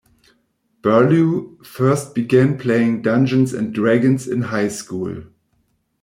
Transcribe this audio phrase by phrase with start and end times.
[0.81, 5.25] Burlew first began playing "Dungeons and Dragons" in high school.